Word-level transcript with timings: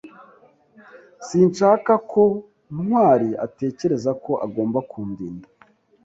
Sinshaka 1.27 1.93
ko 2.11 2.23
Ntwali 2.75 3.29
atekereza 3.45 4.11
ko 4.23 4.31
agomba 4.45 4.79
kundinda. 4.91 5.47